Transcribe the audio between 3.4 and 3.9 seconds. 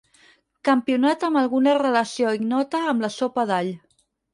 d'all.